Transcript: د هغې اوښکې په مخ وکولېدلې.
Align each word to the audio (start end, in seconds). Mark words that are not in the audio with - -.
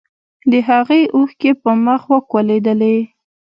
د 0.51 0.53
هغې 0.69 1.01
اوښکې 1.15 1.51
په 1.61 1.71
مخ 1.85 2.01
وکولېدلې. 2.13 2.97